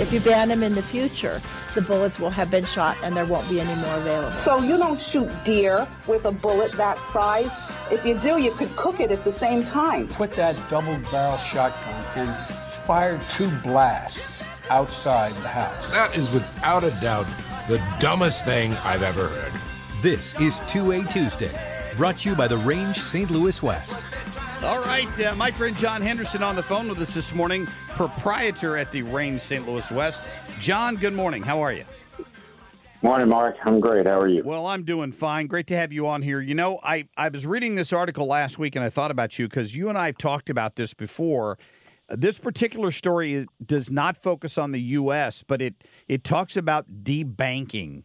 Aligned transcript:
If 0.00 0.12
you 0.12 0.20
ban 0.20 0.48
them 0.48 0.62
in 0.62 0.76
the 0.76 0.82
future, 0.82 1.42
the 1.74 1.82
bullets 1.82 2.20
will 2.20 2.30
have 2.30 2.52
been 2.52 2.64
shot 2.64 2.96
and 3.02 3.16
there 3.16 3.26
won't 3.26 3.48
be 3.50 3.60
any 3.60 3.74
more 3.82 3.96
available. 3.96 4.30
So 4.38 4.62
you 4.62 4.78
don't 4.78 5.00
shoot 5.00 5.28
deer 5.44 5.88
with 6.06 6.24
a 6.24 6.30
bullet 6.30 6.70
that 6.72 6.98
size. 6.98 7.50
If 7.90 8.06
you 8.06 8.16
do, 8.16 8.38
you 8.38 8.52
could 8.52 8.74
cook 8.76 9.00
it 9.00 9.10
at 9.10 9.24
the 9.24 9.32
same 9.32 9.64
time. 9.64 10.06
Put 10.06 10.30
that 10.32 10.54
double 10.70 10.96
barrel 11.10 11.36
shotgun 11.38 12.04
and 12.14 12.30
fire 12.86 13.20
two 13.32 13.50
blasts 13.64 14.40
outside 14.70 15.32
the 15.42 15.48
house. 15.48 15.90
That 15.90 16.16
is 16.16 16.30
without 16.32 16.84
a 16.84 16.92
doubt 17.00 17.26
the 17.66 17.82
dumbest 17.98 18.44
thing 18.44 18.74
I've 18.84 19.02
ever 19.02 19.26
heard. 19.26 19.52
This 20.00 20.34
is 20.36 20.60
2A 20.60 21.10
Tuesday, 21.10 21.50
brought 21.96 22.18
to 22.20 22.30
you 22.30 22.36
by 22.36 22.46
the 22.46 22.58
Range 22.58 22.96
St. 22.96 23.32
Louis 23.32 23.60
West. 23.64 24.06
All 24.62 24.80
right, 24.84 25.20
uh, 25.20 25.36
my 25.36 25.52
friend 25.52 25.76
John 25.76 26.02
Henderson 26.02 26.42
on 26.42 26.56
the 26.56 26.62
phone 26.64 26.88
with 26.88 26.98
us 26.98 27.14
this 27.14 27.32
morning, 27.32 27.66
proprietor 27.90 28.76
at 28.76 28.90
the 28.90 29.02
Range 29.02 29.40
St. 29.40 29.66
Louis 29.68 29.90
West. 29.92 30.20
John, 30.58 30.96
good 30.96 31.12
morning. 31.12 31.44
How 31.44 31.60
are 31.60 31.72
you? 31.72 31.84
Morning, 33.00 33.28
Marc. 33.28 33.54
I'm 33.64 33.78
great. 33.78 34.04
How 34.04 34.18
are 34.18 34.26
you? 34.26 34.42
Well, 34.44 34.66
I'm 34.66 34.82
doing 34.82 35.12
fine. 35.12 35.46
Great 35.46 35.68
to 35.68 35.76
have 35.76 35.92
you 35.92 36.08
on 36.08 36.22
here. 36.22 36.40
You 36.40 36.56
know, 36.56 36.80
I, 36.82 37.06
I 37.16 37.28
was 37.28 37.46
reading 37.46 37.76
this 37.76 37.92
article 37.92 38.26
last 38.26 38.58
week 38.58 38.74
and 38.74 38.84
I 38.84 38.90
thought 38.90 39.12
about 39.12 39.38
you 39.38 39.46
because 39.46 39.76
you 39.76 39.88
and 39.88 39.96
I 39.96 40.06
have 40.06 40.18
talked 40.18 40.50
about 40.50 40.74
this 40.74 40.92
before. 40.92 41.56
This 42.08 42.40
particular 42.40 42.90
story 42.90 43.34
is, 43.34 43.46
does 43.64 43.92
not 43.92 44.16
focus 44.16 44.58
on 44.58 44.72
the 44.72 44.80
U.S., 44.80 45.44
but 45.46 45.62
it, 45.62 45.84
it 46.08 46.24
talks 46.24 46.56
about 46.56 47.04
debanking. 47.04 48.02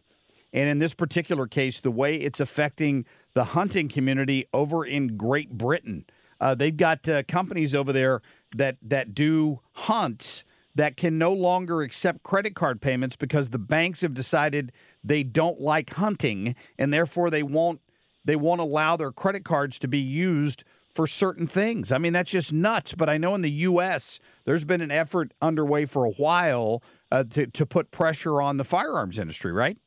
And 0.52 0.68
in 0.68 0.78
this 0.78 0.94
particular 0.94 1.48
case, 1.48 1.80
the 1.80 1.90
way 1.90 2.14
it's 2.14 2.38
affecting 2.38 3.06
the 3.32 3.44
hunting 3.44 3.88
community 3.88 4.46
over 4.54 4.84
in 4.84 5.16
Great 5.16 5.50
Britain. 5.50 6.04
Uh, 6.40 6.54
they've 6.54 6.76
got 6.76 7.08
uh, 7.08 7.22
companies 7.24 7.74
over 7.74 7.92
there 7.92 8.22
that 8.54 8.76
that 8.82 9.14
do 9.14 9.60
hunts 9.72 10.44
that 10.74 10.96
can 10.96 11.18
no 11.18 11.32
longer 11.32 11.82
accept 11.82 12.22
credit 12.22 12.54
card 12.54 12.80
payments 12.80 13.16
because 13.16 13.50
the 13.50 13.58
banks 13.58 14.00
have 14.00 14.14
decided 14.14 14.72
they 15.02 15.22
don't 15.22 15.60
like 15.60 15.94
hunting 15.94 16.56
and 16.78 16.92
therefore 16.92 17.30
they 17.30 17.42
won't 17.42 17.80
they 18.24 18.36
won't 18.36 18.60
allow 18.60 18.96
their 18.96 19.12
credit 19.12 19.44
cards 19.44 19.78
to 19.78 19.88
be 19.88 19.98
used 19.98 20.64
for 20.88 21.06
certain 21.06 21.46
things. 21.46 21.92
I 21.92 21.98
mean 21.98 22.12
that's 22.12 22.30
just 22.30 22.52
nuts. 22.52 22.94
But 22.94 23.08
I 23.08 23.18
know 23.18 23.34
in 23.34 23.42
the 23.42 23.50
U.S. 23.50 24.18
there's 24.44 24.64
been 24.64 24.80
an 24.80 24.90
effort 24.90 25.32
underway 25.42 25.84
for 25.84 26.04
a 26.04 26.12
while 26.12 26.82
uh, 27.10 27.24
to 27.30 27.46
to 27.46 27.66
put 27.66 27.90
pressure 27.90 28.40
on 28.40 28.56
the 28.56 28.64
firearms 28.64 29.18
industry, 29.18 29.52
right? 29.52 29.78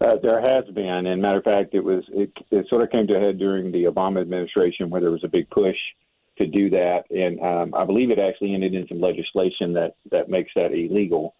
Uh, 0.00 0.16
there 0.22 0.40
has 0.40 0.64
been, 0.74 1.06
and 1.06 1.22
matter 1.22 1.38
of 1.38 1.44
fact, 1.44 1.74
it 1.74 1.84
was 1.84 2.02
it, 2.08 2.32
it 2.50 2.66
sort 2.68 2.82
of 2.82 2.90
came 2.90 3.06
to 3.06 3.16
a 3.16 3.20
head 3.20 3.38
during 3.38 3.70
the 3.70 3.84
Obama 3.84 4.20
administration, 4.20 4.90
where 4.90 5.00
there 5.00 5.10
was 5.10 5.24
a 5.24 5.28
big 5.28 5.48
push 5.50 5.76
to 6.38 6.46
do 6.46 6.68
that, 6.70 7.04
and 7.10 7.40
um, 7.40 7.74
I 7.74 7.84
believe 7.84 8.10
it 8.10 8.18
actually 8.18 8.54
ended 8.54 8.74
in 8.74 8.88
some 8.88 9.00
legislation 9.00 9.72
that 9.74 9.94
that 10.10 10.28
makes 10.28 10.50
that 10.56 10.72
illegal. 10.72 11.36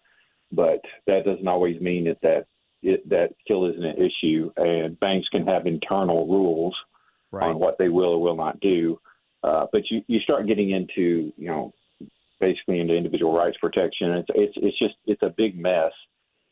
But 0.51 0.81
that 1.05 1.25
doesn't 1.25 1.47
always 1.47 1.81
mean 1.81 2.05
that 2.05 2.21
that 2.21 2.45
it, 2.81 3.07
that 3.09 3.33
still 3.43 3.65
isn't 3.69 3.83
an 3.83 3.97
issue, 3.97 4.51
and 4.55 4.97
banks 5.01 5.27
can 5.29 5.45
have 5.47 5.67
internal 5.67 6.25
rules 6.27 6.75
right. 7.31 7.49
on 7.49 7.59
what 7.59 7.77
they 7.77 7.89
will 7.89 8.13
or 8.13 8.21
will 8.21 8.37
not 8.37 8.59
do. 8.61 8.99
Uh, 9.43 9.65
but 9.71 9.81
you 9.91 10.01
you 10.07 10.19
start 10.21 10.47
getting 10.47 10.71
into 10.71 11.33
you 11.37 11.47
know 11.47 11.73
basically 12.39 12.79
into 12.79 12.95
individual 12.95 13.33
rights 13.33 13.57
protection. 13.59 14.11
It's 14.11 14.29
it's 14.33 14.53
it's 14.55 14.79
just 14.79 14.95
it's 15.05 15.23
a 15.23 15.33
big 15.35 15.59
mess, 15.59 15.91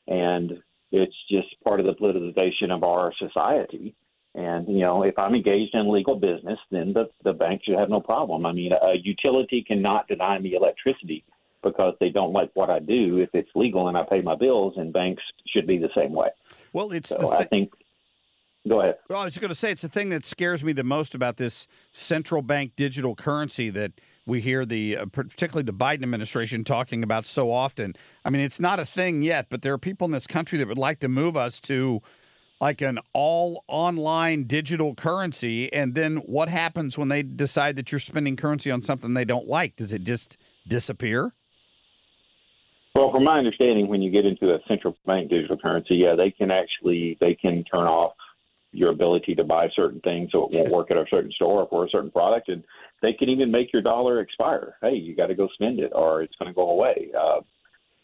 and 0.08 0.62
it's 0.93 1.15
just 1.29 1.47
part 1.63 1.79
of 1.79 1.87
the 1.87 1.93
politicization 1.93 2.71
of 2.71 2.83
our 2.83 3.11
society. 3.17 3.95
And 4.35 4.67
you 4.67 4.79
know, 4.79 5.03
if 5.03 5.17
I'm 5.17 5.35
engaged 5.35 5.75
in 5.75 5.91
legal 5.91 6.15
business, 6.15 6.59
then 6.71 6.93
the 6.93 7.09
the 7.23 7.33
bank 7.33 7.61
should 7.65 7.77
have 7.77 7.89
no 7.89 7.99
problem. 7.99 8.45
I 8.45 8.53
mean, 8.53 8.71
a 8.71 8.95
utility 8.95 9.63
cannot 9.67 10.07
deny 10.07 10.39
me 10.39 10.55
electricity 10.55 11.23
because 11.61 11.95
they 11.99 12.09
don't 12.09 12.33
like 12.33 12.51
what 12.53 12.69
I 12.69 12.79
do 12.79 13.19
if 13.19 13.29
it's 13.33 13.49
legal 13.55 13.87
and 13.87 13.97
I 13.97 14.03
pay 14.03 14.21
my 14.21 14.35
bills, 14.35 14.73
and 14.77 14.93
banks 14.93 15.23
should 15.47 15.67
be 15.67 15.77
the 15.77 15.89
same 15.95 16.13
way. 16.13 16.29
Well, 16.71 16.91
it's 16.91 17.09
so 17.09 17.31
I 17.31 17.43
think. 17.43 17.73
Go 18.65 18.79
ahead. 18.79 18.95
Well, 19.09 19.19
I 19.19 19.25
was 19.25 19.37
going 19.37 19.49
to 19.49 19.55
say 19.55 19.73
it's 19.73 19.81
the 19.81 19.89
thing 19.89 20.07
that 20.07 20.23
scares 20.23 20.63
me 20.63 20.71
the 20.71 20.85
most 20.85 21.13
about 21.13 21.35
this 21.35 21.67
central 21.91 22.41
bank 22.41 22.77
digital 22.77 23.13
currency 23.13 23.69
that 23.71 23.91
we 24.25 24.41
hear 24.41 24.66
the 24.66 24.97
uh, 24.97 25.06
particularly 25.06 25.63
the 25.63 25.73
Biden 25.73 26.03
administration 26.03 26.63
talking 26.63 27.03
about 27.03 27.25
so 27.25 27.51
often. 27.51 27.95
I 28.23 28.29
mean, 28.29 28.41
it's 28.41 28.59
not 28.59 28.79
a 28.79 28.85
thing 28.85 29.22
yet, 29.22 29.47
but 29.50 29.61
there 29.61 29.73
are 29.73 29.78
people 29.78 30.06
in 30.06 30.11
this 30.11 30.28
country 30.28 30.57
that 30.59 30.67
would 30.67 30.78
like 30.78 31.00
to 31.00 31.07
move 31.07 31.35
us 31.35 31.59
to 31.61 32.01
like 32.61 32.81
an 32.81 33.00
all 33.11 33.66
online 33.67 34.45
digital 34.45 34.95
currency 34.95 35.72
and 35.73 35.95
then 35.95 36.17
what 36.17 36.47
happens 36.47 36.97
when 36.97 37.09
they 37.09 37.22
decide 37.22 37.75
that 37.75 37.91
you're 37.91 38.00
spending 38.00 38.38
currency 38.38 38.72
on 38.72 38.81
something 38.81 39.13
they 39.13 39.25
don't 39.25 39.47
like? 39.47 39.75
Does 39.75 39.91
it 39.91 40.03
just 40.03 40.38
disappear? 40.66 41.34
Well, 42.95 43.11
from 43.11 43.23
my 43.23 43.40
understanding, 43.40 43.88
when 43.88 44.01
you 44.01 44.11
get 44.11 44.25
into 44.25 44.53
a 44.53 44.59
central 44.67 44.95
bank 45.05 45.29
digital 45.29 45.57
currency, 45.57 45.95
yeah, 45.95 46.16
they 46.16 46.29
can 46.29 46.51
actually 46.51 47.17
they 47.19 47.34
can 47.34 47.63
turn 47.63 47.88
off 47.88 48.13
your 48.72 48.91
ability 48.91 49.35
to 49.35 49.44
buy 49.44 49.67
certain 49.75 50.00
things, 50.01 50.29
so 50.31 50.45
it 50.45 50.53
won't 50.53 50.72
work 50.72 50.91
at 50.91 50.97
a 50.97 51.05
certain 51.11 51.31
store 51.31 51.61
or 51.61 51.67
for 51.67 51.85
a 51.85 51.90
certain 51.90 52.11
product, 52.11 52.50
and 52.50 52.63
they 53.03 53.14
can 53.14 53.30
even 53.30 53.52
make 53.52 53.72
your 53.74 53.81
dollar 53.81 54.22
expire. 54.22 54.78
Hey, 54.81 54.96
you 54.96 55.14
got 55.14 55.28
to 55.28 55.36
go 55.36 55.50
spend 55.53 55.80
it, 55.80 55.91
or 55.94 56.24
it's 56.24 56.36
going 56.40 56.47
to 56.47 56.56
go 56.56 56.69
away. 56.69 57.12
Uh, 57.16 57.41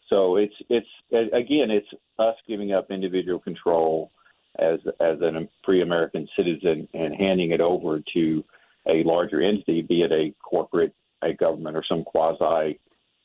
so 0.09 0.35
it's 0.35 0.53
it's 0.69 0.87
again, 1.11 1.71
it's 1.71 1.87
us 2.19 2.35
giving 2.47 2.73
up 2.73 2.91
individual 2.91 3.39
control 3.39 4.11
as 4.59 4.79
as 4.99 5.21
a 5.21 5.47
free 5.63 5.81
American 5.81 6.27
citizen 6.35 6.87
and 6.93 7.15
handing 7.15 7.51
it 7.51 7.61
over 7.61 8.01
to 8.13 8.43
a 8.87 9.03
larger 9.03 9.41
entity, 9.41 9.81
be 9.81 10.01
it 10.01 10.11
a 10.11 10.33
corporate, 10.43 10.93
a 11.21 11.33
government, 11.33 11.77
or 11.77 11.83
some 11.87 12.03
quasi 12.03 12.77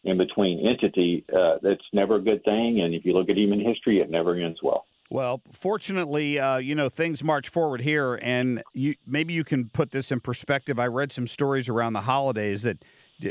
in 0.04 0.16
between 0.16 0.68
entity. 0.68 1.24
Uh, 1.34 1.56
that's 1.60 1.84
never 1.92 2.16
a 2.16 2.22
good 2.22 2.44
thing, 2.44 2.82
and 2.82 2.94
if 2.94 3.04
you 3.04 3.14
look 3.14 3.28
at 3.28 3.36
human 3.36 3.60
history, 3.60 3.98
it 3.98 4.10
never 4.10 4.36
ends 4.36 4.60
well. 4.62 4.86
Well, 5.14 5.42
fortunately, 5.52 6.40
uh, 6.40 6.56
you 6.56 6.74
know 6.74 6.88
things 6.88 7.22
march 7.22 7.48
forward 7.48 7.82
here, 7.82 8.18
and 8.20 8.64
you, 8.72 8.96
maybe 9.06 9.32
you 9.32 9.44
can 9.44 9.68
put 9.68 9.92
this 9.92 10.10
in 10.10 10.18
perspective. 10.18 10.76
I 10.76 10.88
read 10.88 11.12
some 11.12 11.28
stories 11.28 11.68
around 11.68 11.92
the 11.92 12.00
holidays 12.00 12.64
that 12.64 12.84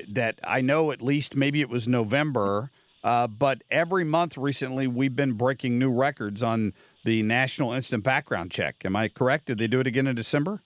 that 0.08 0.40
I 0.46 0.62
know 0.62 0.94
at 0.94 1.02
least 1.02 1.36
maybe 1.36 1.60
it 1.60 1.68
was 1.68 1.86
November, 1.86 2.72
uh, 3.04 3.28
but 3.28 3.64
every 3.70 4.06
month 4.06 4.38
recently 4.38 4.88
we've 4.88 5.14
been 5.14 5.34
breaking 5.34 5.78
new 5.78 5.92
records 5.92 6.42
on 6.42 6.72
the 7.04 7.22
National 7.22 7.74
Instant 7.74 8.02
Background 8.02 8.50
Check. 8.50 8.86
Am 8.86 8.96
I 8.96 9.10
correct? 9.10 9.48
Did 9.48 9.58
they 9.58 9.68
do 9.68 9.82
it 9.82 9.88
again 9.88 10.08
in 10.08 10.16
December? 10.16 10.62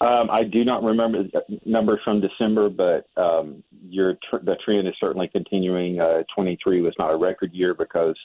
Um, 0.00 0.30
I 0.30 0.44
do 0.44 0.64
not 0.64 0.82
remember 0.82 1.24
numbers 1.66 2.00
from 2.06 2.22
December, 2.22 2.70
but 2.70 3.06
um, 3.18 3.62
your 3.86 4.14
tr- 4.30 4.42
the 4.42 4.56
trend 4.64 4.88
is 4.88 4.94
certainly 4.98 5.28
continuing. 5.28 6.00
Uh, 6.00 6.22
23 6.34 6.80
was 6.80 6.94
not 6.98 7.12
a 7.12 7.16
record 7.18 7.52
year 7.52 7.74
because 7.74 8.16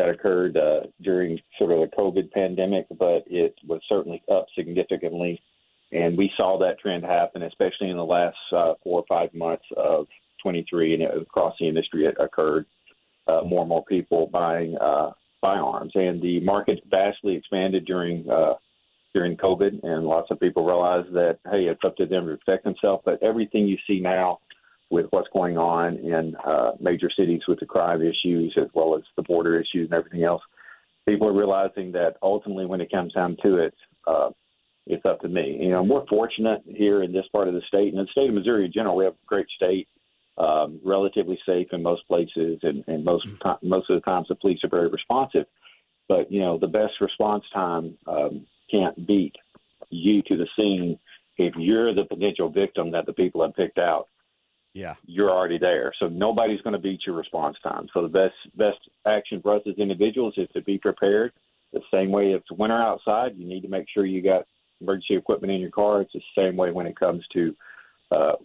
that 0.00 0.08
occurred 0.08 0.56
uh, 0.56 0.80
during 1.02 1.38
sort 1.58 1.72
of 1.72 1.80
the 1.80 1.96
COVID 1.96 2.30
pandemic, 2.32 2.86
but 2.98 3.24
it 3.26 3.54
was 3.66 3.82
certainly 3.86 4.22
up 4.32 4.46
significantly. 4.56 5.42
And 5.92 6.16
we 6.16 6.32
saw 6.38 6.58
that 6.58 6.78
trend 6.78 7.04
happen, 7.04 7.42
especially 7.42 7.90
in 7.90 7.96
the 7.96 8.04
last 8.04 8.36
uh, 8.52 8.74
four 8.82 9.00
or 9.00 9.04
five 9.08 9.34
months 9.34 9.64
of 9.76 10.06
23, 10.42 10.94
and 10.94 11.02
across 11.22 11.54
the 11.60 11.68
industry, 11.68 12.06
it 12.06 12.16
occurred. 12.18 12.66
Uh, 13.28 13.42
more 13.42 13.60
and 13.60 13.68
more 13.68 13.84
people 13.84 14.26
buying 14.26 14.76
uh, 14.78 15.10
firearms, 15.40 15.92
and 15.94 16.20
the 16.20 16.40
market 16.40 16.80
vastly 16.90 17.36
expanded 17.36 17.84
during 17.84 18.28
uh, 18.28 18.54
during 19.14 19.36
COVID, 19.36 19.84
and 19.84 20.04
lots 20.04 20.30
of 20.30 20.40
people 20.40 20.64
realized 20.64 21.12
that 21.12 21.38
hey, 21.44 21.64
it's 21.66 21.84
up 21.84 21.96
to 21.98 22.06
them 22.06 22.26
to 22.26 22.36
protect 22.38 22.64
themselves. 22.64 23.02
But 23.04 23.22
everything 23.22 23.68
you 23.68 23.76
see 23.86 24.00
now 24.00 24.40
with 24.90 25.06
what's 25.10 25.28
going 25.32 25.56
on 25.56 25.96
in 25.96 26.34
uh, 26.44 26.72
major 26.80 27.08
cities 27.16 27.42
with 27.46 27.60
the 27.60 27.66
crime 27.66 28.02
issues 28.02 28.52
as 28.56 28.68
well 28.74 28.96
as 28.96 29.02
the 29.16 29.22
border 29.22 29.58
issues 29.58 29.88
and 29.88 29.94
everything 29.94 30.24
else, 30.24 30.42
people 31.08 31.28
are 31.28 31.32
realizing 31.32 31.92
that 31.92 32.16
ultimately, 32.22 32.66
when 32.66 32.80
it 32.80 32.90
comes 32.90 33.12
down 33.12 33.36
to 33.42 33.56
it, 33.56 33.74
uh, 34.06 34.30
it's 34.86 35.04
up 35.04 35.20
to 35.20 35.28
me. 35.28 35.58
You 35.60 35.70
know, 35.70 35.82
we're 35.82 36.06
fortunate 36.06 36.62
here 36.66 37.02
in 37.02 37.12
this 37.12 37.26
part 37.32 37.48
of 37.48 37.54
the 37.54 37.62
state, 37.68 37.94
and 37.94 38.04
the 38.04 38.10
state 38.10 38.28
of 38.28 38.34
Missouri 38.34 38.64
in 38.64 38.72
general, 38.72 38.96
we 38.96 39.04
have 39.04 39.14
a 39.14 39.26
great 39.26 39.46
state, 39.54 39.86
um, 40.38 40.80
relatively 40.84 41.38
safe 41.46 41.68
in 41.72 41.82
most 41.82 42.06
places, 42.08 42.58
and, 42.62 42.82
and 42.88 43.04
most 43.04 43.26
most 43.62 43.90
of 43.90 44.02
the 44.02 44.10
times 44.10 44.26
the 44.28 44.34
police 44.34 44.58
are 44.64 44.70
very 44.70 44.88
responsive. 44.88 45.46
But 46.08 46.32
you 46.32 46.40
know, 46.40 46.58
the 46.58 46.66
best 46.66 46.94
response 47.00 47.44
time 47.54 47.96
um, 48.06 48.46
can't 48.70 49.06
beat 49.06 49.36
you 49.90 50.22
to 50.22 50.36
the 50.36 50.48
scene 50.58 50.98
if 51.36 51.54
you're 51.56 51.94
the 51.94 52.04
potential 52.04 52.48
victim 52.48 52.92
that 52.92 53.06
the 53.06 53.12
people 53.12 53.42
have 53.42 53.54
picked 53.54 53.78
out. 53.78 54.08
Yeah, 54.72 54.94
you're 55.04 55.30
already 55.30 55.58
there, 55.58 55.92
so 55.98 56.08
nobody's 56.08 56.60
going 56.60 56.74
to 56.74 56.78
beat 56.78 57.00
your 57.06 57.16
response 57.16 57.56
time. 57.62 57.88
So 57.92 58.02
the 58.02 58.08
best 58.08 58.34
best 58.56 58.78
action 59.06 59.40
for 59.42 59.56
us 59.56 59.62
as 59.66 59.74
individuals 59.78 60.34
is 60.36 60.48
to 60.54 60.62
be 60.62 60.78
prepared. 60.78 61.32
The 61.72 61.80
same 61.92 62.10
way 62.10 62.32
if 62.32 62.42
it's 62.42 62.52
winter 62.52 62.80
outside, 62.80 63.32
you 63.36 63.46
need 63.46 63.62
to 63.62 63.68
make 63.68 63.86
sure 63.92 64.06
you 64.06 64.22
got 64.22 64.46
emergency 64.80 65.16
equipment 65.16 65.52
in 65.52 65.60
your 65.60 65.70
car. 65.70 66.02
It's 66.02 66.12
the 66.12 66.20
same 66.36 66.56
way 66.56 66.70
when 66.70 66.86
it 66.86 66.98
comes 66.98 67.24
to 67.32 67.56
uh, 68.10 68.36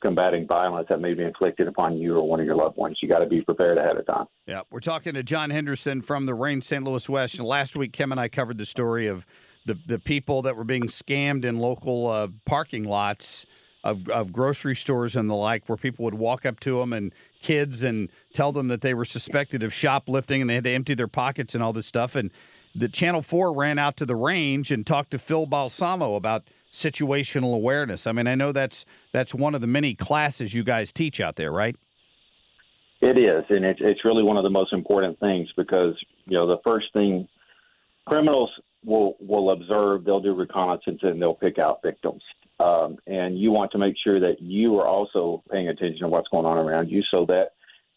combating 0.00 0.46
violence 0.46 0.86
that 0.88 1.00
may 1.00 1.14
be 1.14 1.24
inflicted 1.24 1.66
upon 1.66 1.98
you 1.98 2.16
or 2.16 2.26
one 2.26 2.40
of 2.40 2.46
your 2.46 2.54
loved 2.54 2.76
ones. 2.76 2.98
You 3.02 3.08
got 3.08 3.18
to 3.18 3.26
be 3.26 3.42
prepared 3.42 3.78
ahead 3.78 3.96
of 3.96 4.06
time. 4.06 4.26
Yeah, 4.46 4.62
we're 4.70 4.80
talking 4.80 5.14
to 5.14 5.22
John 5.22 5.50
Henderson 5.50 6.02
from 6.02 6.26
the 6.26 6.34
Range 6.34 6.62
St. 6.62 6.84
Louis 6.84 7.08
West. 7.08 7.38
And 7.38 7.46
last 7.46 7.76
week, 7.76 7.92
Kim 7.92 8.12
and 8.12 8.20
I 8.20 8.28
covered 8.28 8.58
the 8.58 8.66
story 8.66 9.06
of 9.06 9.26
the 9.66 9.78
the 9.86 9.98
people 9.98 10.42
that 10.42 10.56
were 10.56 10.64
being 10.64 10.84
scammed 10.84 11.44
in 11.44 11.58
local 11.58 12.06
uh, 12.06 12.28
parking 12.44 12.84
lots 12.84 13.44
of, 13.84 14.08
of 14.08 14.32
grocery 14.32 14.76
stores 14.76 15.16
and 15.16 15.30
the 15.30 15.34
like, 15.34 15.68
where 15.68 15.76
people 15.76 16.04
would 16.04 16.14
walk 16.14 16.44
up 16.44 16.60
to 16.60 16.78
them 16.78 16.92
and 16.92 17.12
kids 17.40 17.82
and 17.82 18.08
tell 18.32 18.52
them 18.52 18.68
that 18.68 18.80
they 18.80 18.94
were 18.94 19.04
suspected 19.04 19.62
of 19.62 19.72
shoplifting 19.72 20.40
and 20.40 20.50
they 20.50 20.56
had 20.56 20.64
to 20.64 20.70
empty 20.70 20.94
their 20.94 21.08
pockets 21.08 21.54
and 21.54 21.62
all 21.62 21.72
this 21.72 21.86
stuff. 21.86 22.14
And 22.14 22.30
the 22.74 22.88
Channel 22.88 23.22
4 23.22 23.52
ran 23.52 23.78
out 23.78 23.96
to 23.98 24.06
the 24.06 24.16
range 24.16 24.70
and 24.70 24.86
talked 24.86 25.10
to 25.12 25.18
Phil 25.18 25.46
Balsamo 25.46 26.14
about 26.14 26.48
situational 26.70 27.54
awareness. 27.54 28.06
I 28.06 28.12
mean, 28.12 28.26
I 28.26 28.34
know 28.34 28.52
that's 28.52 28.84
that's 29.12 29.34
one 29.34 29.54
of 29.54 29.60
the 29.60 29.66
many 29.66 29.94
classes 29.94 30.54
you 30.54 30.62
guys 30.62 30.92
teach 30.92 31.20
out 31.20 31.36
there, 31.36 31.50
right? 31.50 31.76
It 33.00 33.18
is, 33.18 33.44
and 33.48 33.64
it's 33.64 33.80
it's 33.82 34.04
really 34.04 34.22
one 34.22 34.36
of 34.36 34.42
the 34.42 34.50
most 34.50 34.72
important 34.72 35.18
things 35.20 35.48
because 35.56 35.94
you 36.26 36.36
know 36.36 36.46
the 36.46 36.58
first 36.66 36.92
thing 36.92 37.28
criminals 38.06 38.50
will 38.84 39.16
will 39.20 39.50
observe, 39.50 40.04
they'll 40.04 40.20
do 40.20 40.34
reconnaissance, 40.34 41.00
and 41.02 41.20
they'll 41.20 41.34
pick 41.34 41.58
out 41.58 41.80
victims. 41.82 42.22
Um, 42.60 42.98
and 43.06 43.38
you 43.38 43.52
want 43.52 43.72
to 43.72 43.78
make 43.78 43.94
sure 44.02 44.18
that 44.20 44.40
you 44.40 44.78
are 44.78 44.86
also 44.86 45.42
paying 45.50 45.68
attention 45.68 46.00
to 46.00 46.08
what's 46.08 46.28
going 46.28 46.46
on 46.46 46.58
around 46.58 46.90
you, 46.90 47.02
so 47.14 47.24
that 47.26 47.52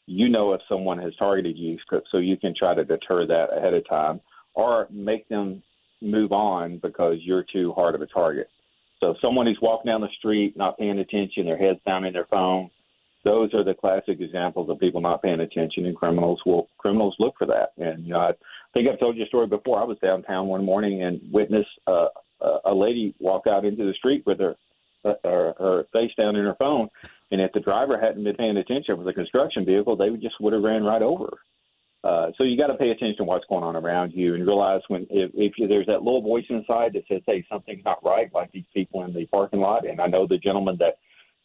you 0.06 0.30
know 0.30 0.54
if 0.54 0.62
someone 0.70 1.00
has 1.00 1.16
targeted 1.16 1.58
you, 1.58 1.78
so 2.12 2.18
you 2.18 2.38
can 2.38 2.54
try 2.56 2.76
to 2.76 2.84
deter 2.84 3.26
that 3.26 3.56
ahead 3.56 3.74
of 3.74 3.88
time, 3.88 4.22
or 4.54 4.88
make 4.92 5.28
them 5.30 5.64
move 6.02 6.32
on 6.32 6.78
because 6.78 7.18
you're 7.22 7.46
too 7.52 7.74
hard 7.74 7.96
of 7.96 8.02
a 8.02 8.08
target. 8.08 8.50
So 9.04 9.16
someone 9.24 9.48
who's 9.48 9.60
walking 9.62 9.92
down 9.92 10.02
the 10.02 10.10
street, 10.18 10.56
not 10.56 10.78
paying 10.78 11.00
attention, 11.00 11.46
their 11.46 11.58
head's 11.58 11.80
down 11.88 12.06
in 12.06 12.14
their 12.14 12.28
phone, 12.32 12.70
those 13.24 13.54
are 13.54 13.64
the 13.64 13.74
classic 13.74 14.20
examples 14.20 14.70
of 14.70 14.80
people 14.80 15.02
not 15.02 15.22
paying 15.22 15.40
attention, 15.40 15.86
and 15.86 15.96
criminals 15.96 16.42
will 16.46 16.70
criminals 16.78 17.16
look 17.20 17.36
for 17.38 17.46
that. 17.48 17.74
And 17.78 18.06
you 18.06 18.14
know, 18.14 18.20
I 18.20 18.34
think 18.74 18.90
I've 18.90 19.00
told 19.00 19.18
you 19.18 19.24
a 19.24 19.28
story 19.28 19.48
before. 19.48 19.80
I 19.80 19.86
was 19.86 19.98
downtown 20.00 20.48
one 20.48 20.66
morning 20.66 21.04
and 21.04 21.22
witnessed 21.32 21.70
uh, 21.86 22.08
a 22.66 22.74
lady 22.74 23.14
walk 23.20 23.48
out 23.48 23.66
into 23.66 23.86
the 23.86 23.94
street 23.94 24.24
with 24.26 24.40
her 24.40 24.56
uh, 25.04 25.14
her, 25.24 25.54
her 25.58 25.86
face 25.94 26.12
down 26.18 26.36
in 26.36 26.46
her 26.46 26.56
phone, 26.60 26.90
and 27.32 27.42
if 27.42 27.52
the 27.54 27.60
driver 27.60 28.00
hadn't 28.00 28.24
been 28.24 28.36
paying 28.36 28.58
attention 28.58 28.98
with 28.98 29.08
a 29.08 29.14
construction 29.14 29.66
vehicle, 29.66 29.96
they 29.96 30.10
would 30.10 30.22
just 30.22 30.40
would 30.40 30.54
have 30.54 30.62
ran 30.62 30.84
right 30.84 31.02
over. 31.02 31.40
Uh, 32.04 32.32
so 32.38 32.44
you 32.44 32.58
got 32.58 32.68
to 32.68 32.76
pay 32.76 32.90
attention 32.90 33.18
to 33.18 33.24
what's 33.24 33.46
going 33.48 33.64
on 33.64 33.76
around 33.76 34.12
you 34.12 34.34
and 34.34 34.46
realize 34.46 34.82
when 34.88 35.06
if, 35.12 35.30
if 35.36 35.54
you, 35.58 35.68
there's 35.68 35.86
that 35.86 36.02
little 36.02 36.22
voice 36.22 36.46
inside 36.50 36.94
that 36.94 37.04
says, 37.08 37.22
"Hey, 37.28 37.46
something's 37.50 37.86
not 37.86 38.04
right," 38.04 38.34
like 38.34 38.52
these 38.52 38.66
people 38.74 39.04
in 39.04 39.14
the 39.14 39.26
parking 39.28 39.60
lot. 39.60 39.88
And 39.88 40.02
I 40.02 40.08
know 40.08 40.26
the 40.26 40.38
gentleman 40.38 40.78
that 40.80 40.98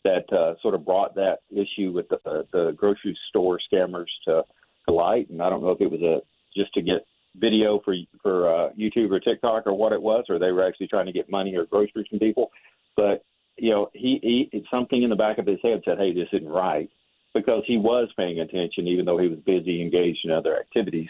that 0.04 0.32
uh, 0.32 0.54
sort 0.62 0.75
of 0.75 0.84
brought 0.84 1.14
that 1.16 1.40
issue 1.50 1.92
with 1.92 2.08
the, 2.08 2.16
uh, 2.25 2.42
the 2.52 2.72
grocery 2.76 3.19
store 3.28 3.58
scammers 3.70 4.06
to, 4.25 4.44
to 4.87 4.94
light. 4.94 5.28
And 5.31 5.42
I 5.42 5.50
don't 5.50 5.62
know 5.62 5.70
if 5.70 5.81
it 5.81 5.90
was 5.90 6.00
a 6.00 6.20
just 6.56 6.72
to 6.75 6.82
get 6.82 7.04
video 7.38 7.80
for 7.84 7.94
for 8.22 8.48
uh, 8.48 8.70
YouTube 8.78 9.10
or 9.10 9.20
TikTok 9.20 9.66
or 9.66 9.74
what 9.74 9.92
it 9.92 10.02
was, 10.02 10.24
or 10.28 10.38
they 10.38 10.52
were 10.52 10.66
actually 10.66 10.88
trying 10.88 11.06
to 11.06 11.12
get 11.12 11.30
money 11.30 11.56
or 11.56 11.64
groceries 11.66 12.06
from 12.08 12.18
people. 12.18 12.50
But 12.96 13.24
you 13.56 13.70
know, 13.70 13.90
he, 13.94 14.48
he 14.50 14.64
something 14.70 15.02
in 15.02 15.10
the 15.10 15.16
back 15.16 15.38
of 15.38 15.46
his 15.46 15.58
head 15.62 15.82
said, 15.84 15.98
"Hey, 15.98 16.12
this 16.12 16.28
isn't 16.32 16.48
right." 16.48 16.90
because 17.36 17.62
he 17.66 17.76
was 17.76 18.08
paying 18.16 18.40
attention, 18.40 18.88
even 18.88 19.04
though 19.04 19.18
he 19.18 19.28
was 19.28 19.38
busy 19.40 19.82
engaged 19.82 20.20
in 20.24 20.30
other 20.30 20.58
activities. 20.58 21.08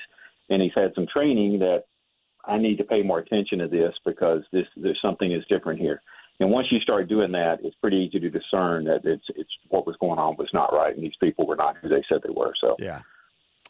And 0.50 0.60
he's 0.60 0.72
had 0.74 0.92
some 0.94 1.06
training 1.06 1.60
that 1.60 1.84
I 2.44 2.58
need 2.58 2.78
to 2.78 2.84
pay 2.84 3.02
more 3.02 3.18
attention 3.18 3.60
to 3.60 3.68
this 3.68 3.94
because 4.04 4.42
this 4.52 4.66
there's 4.76 5.00
something 5.04 5.32
is 5.32 5.44
different 5.48 5.80
here. 5.80 6.02
And 6.38 6.50
once 6.50 6.68
you 6.70 6.80
start 6.80 7.08
doing 7.08 7.32
that, 7.32 7.60
it's 7.62 7.76
pretty 7.76 7.96
easy 7.96 8.20
to 8.20 8.30
discern 8.30 8.84
that 8.84 9.00
it's 9.04 9.24
it's 9.34 9.50
what 9.68 9.86
was 9.86 9.96
going 10.00 10.18
on 10.18 10.36
was 10.36 10.50
not 10.52 10.72
right, 10.72 10.94
and 10.94 11.02
these 11.02 11.16
people 11.20 11.46
were 11.46 11.56
not 11.56 11.76
who 11.78 11.88
they 11.88 12.04
said 12.08 12.20
they 12.22 12.32
were. 12.32 12.52
So 12.60 12.76
yeah. 12.78 13.00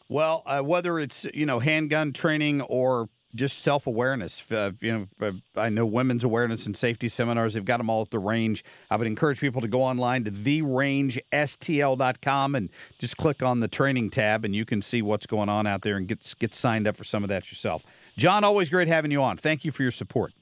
Well, 0.09 0.43
uh, 0.45 0.61
whether 0.61 0.99
it's 0.99 1.25
you 1.33 1.45
know 1.45 1.59
handgun 1.59 2.13
training 2.13 2.61
or 2.61 3.09
just 3.35 3.59
self 3.59 3.85
awareness. 3.87 4.49
Uh, 4.51 4.71
you 4.81 4.91
know, 4.91 5.07
uh, 5.25 5.31
I 5.55 5.69
know 5.69 5.85
women's 5.85 6.25
awareness 6.25 6.65
and 6.65 6.75
safety 6.75 7.07
seminars. 7.07 7.53
They've 7.53 7.63
got 7.63 7.77
them 7.77 7.89
all 7.89 8.01
at 8.01 8.09
the 8.09 8.19
range. 8.19 8.65
I 8.89 8.97
would 8.97 9.07
encourage 9.07 9.39
people 9.39 9.61
to 9.61 9.67
go 9.67 9.83
online 9.83 10.23
to 10.25 10.31
therangestl.com 10.31 12.55
and 12.55 12.69
just 12.99 13.15
click 13.17 13.43
on 13.43 13.61
the 13.61 13.67
training 13.67 14.09
tab, 14.09 14.45
and 14.45 14.55
you 14.55 14.65
can 14.65 14.81
see 14.81 15.01
what's 15.01 15.27
going 15.27 15.49
on 15.49 15.67
out 15.67 15.81
there 15.83 15.97
and 15.97 16.07
get 16.07 16.33
get 16.39 16.53
signed 16.53 16.87
up 16.87 16.95
for 16.97 17.03
some 17.03 17.23
of 17.23 17.29
that 17.29 17.51
yourself. 17.51 17.83
John, 18.17 18.43
always 18.43 18.69
great 18.69 18.87
having 18.87 19.11
you 19.11 19.21
on. 19.21 19.37
Thank 19.37 19.63
you 19.63 19.71
for 19.71 19.83
your 19.83 19.91
support. 19.91 20.33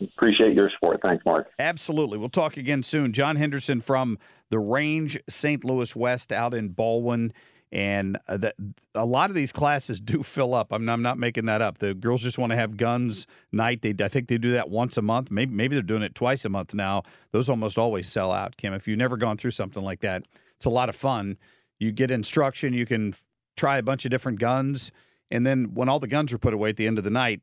Appreciate 0.00 0.54
your 0.54 0.70
support. 0.70 1.00
Thanks, 1.02 1.24
Marc. 1.24 1.50
Absolutely. 1.58 2.18
We'll 2.18 2.28
talk 2.28 2.56
again 2.56 2.82
soon. 2.82 3.12
John 3.12 3.36
Henderson 3.36 3.80
from 3.80 4.18
the 4.50 4.58
Range 4.58 5.18
St. 5.28 5.64
Louis 5.64 5.94
West 5.94 6.32
out 6.32 6.52
in 6.52 6.70
Ballwin 6.70 7.32
and 7.74 8.16
uh, 8.28 8.36
that 8.36 8.54
a 8.94 9.04
lot 9.04 9.30
of 9.30 9.36
these 9.36 9.50
classes 9.50 10.00
do 10.00 10.22
fill 10.22 10.54
up. 10.54 10.68
I'm, 10.70 10.88
I'm 10.88 11.02
not 11.02 11.18
making 11.18 11.46
that 11.46 11.60
up. 11.60 11.78
The 11.78 11.92
girls 11.92 12.22
just 12.22 12.38
want 12.38 12.52
to 12.52 12.56
have 12.56 12.76
guns 12.76 13.26
night. 13.50 13.82
They 13.82 13.92
I 14.02 14.08
think 14.08 14.28
they 14.28 14.38
do 14.38 14.52
that 14.52 14.70
once 14.70 14.96
a 14.96 15.02
month. 15.02 15.30
Maybe 15.30 15.52
maybe 15.52 15.74
they're 15.74 15.82
doing 15.82 16.02
it 16.02 16.14
twice 16.14 16.44
a 16.44 16.48
month 16.48 16.72
now. 16.72 17.02
Those 17.32 17.48
almost 17.48 17.76
always 17.76 18.08
sell 18.08 18.30
out. 18.30 18.56
Kim, 18.56 18.72
if 18.72 18.86
you've 18.86 18.98
never 18.98 19.16
gone 19.16 19.36
through 19.36 19.50
something 19.50 19.82
like 19.82 20.00
that, 20.00 20.24
it's 20.56 20.66
a 20.66 20.70
lot 20.70 20.88
of 20.88 20.94
fun. 20.94 21.36
You 21.80 21.90
get 21.90 22.12
instruction. 22.12 22.72
You 22.72 22.86
can 22.86 23.12
try 23.56 23.78
a 23.78 23.82
bunch 23.82 24.04
of 24.04 24.12
different 24.12 24.38
guns, 24.38 24.92
and 25.32 25.44
then 25.44 25.74
when 25.74 25.88
all 25.88 25.98
the 25.98 26.06
guns 26.06 26.32
are 26.32 26.38
put 26.38 26.54
away 26.54 26.70
at 26.70 26.76
the 26.76 26.86
end 26.86 26.98
of 26.98 27.04
the 27.04 27.10
night, 27.10 27.42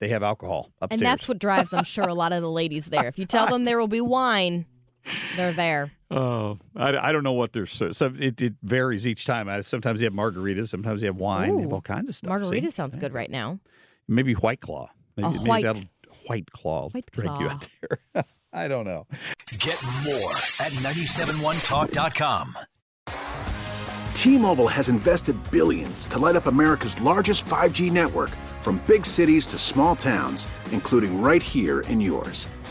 they 0.00 0.08
have 0.08 0.22
alcohol 0.22 0.70
upstairs. 0.80 1.02
And 1.02 1.06
that's 1.06 1.28
what 1.28 1.38
drives, 1.38 1.74
I'm 1.74 1.84
sure, 1.84 2.08
a 2.08 2.14
lot 2.14 2.32
of 2.32 2.40
the 2.40 2.50
ladies 2.50 2.86
there. 2.86 3.06
If 3.06 3.18
you 3.18 3.26
tell 3.26 3.46
them 3.46 3.64
there 3.64 3.78
will 3.78 3.88
be 3.88 4.00
wine, 4.00 4.64
they're 5.36 5.52
there. 5.52 5.90
Oh, 6.10 6.58
I, 6.74 6.96
I 6.96 7.12
don't 7.12 7.22
know 7.24 7.32
what 7.32 7.52
they're 7.52 7.66
so, 7.66 7.92
so 7.92 8.12
it, 8.18 8.40
it 8.40 8.54
varies 8.62 9.06
each 9.06 9.24
time. 9.26 9.48
I, 9.48 9.60
sometimes 9.60 10.00
you 10.00 10.06
have 10.06 10.14
margaritas, 10.14 10.68
sometimes 10.68 11.02
you 11.02 11.06
have 11.06 11.16
wine, 11.16 11.56
you 11.56 11.62
have 11.64 11.72
all 11.72 11.80
kinds 11.82 12.08
of 12.08 12.16
stuff. 12.16 12.28
Margarita 12.28 12.70
see? 12.70 12.74
sounds 12.74 12.96
good 12.96 13.12
right 13.12 13.30
now. 13.30 13.58
Maybe 14.08 14.32
White 14.34 14.60
Claw. 14.60 14.90
Maybe, 15.16 15.26
A 15.28 15.30
maybe 15.32 15.48
white- 15.48 15.64
that'll 15.64 15.82
White 16.26 16.50
Claw 16.52 16.88
White 16.90 17.10
drink 17.12 17.30
you 17.40 17.46
Claw. 17.48 17.54
out 17.54 17.68
there. 18.14 18.24
I 18.52 18.68
don't 18.68 18.84
know. 18.86 19.06
Get 19.58 19.82
more 20.04 20.30
at 20.60 20.72
971talk.com. 20.82 22.56
T-Mobile 24.14 24.68
has 24.68 24.88
invested 24.88 25.36
billions 25.50 26.06
to 26.08 26.18
light 26.18 26.34
up 26.36 26.46
America's 26.46 27.00
largest 27.00 27.44
5G 27.46 27.90
network 27.92 28.30
from 28.60 28.82
big 28.86 29.06
cities 29.06 29.46
to 29.48 29.58
small 29.58 29.94
towns, 29.94 30.46
including 30.72 31.20
right 31.22 31.42
here 31.42 31.80
in 31.82 32.00
yours. 32.00 32.48